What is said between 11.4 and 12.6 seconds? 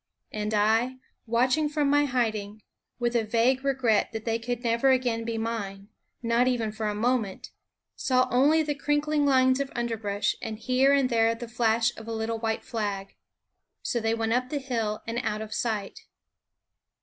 flash of a little